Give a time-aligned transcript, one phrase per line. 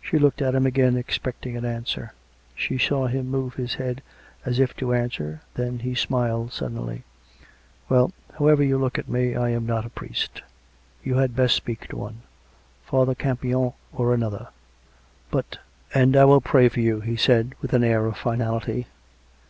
[0.00, 2.14] She looked at him again, expecting an answer.
[2.54, 4.00] She saw him move his head,
[4.46, 5.42] as if to answer.
[5.56, 7.02] Then he smiled sud denly."
[7.90, 10.40] Well, however you look at me, I am not a priest....
[11.04, 12.22] You had best speak to one—
[12.86, 14.48] Father Campion or another.""
[15.30, 15.58] But
[15.94, 18.86] ""And I will pray for you," he said with an air of finality.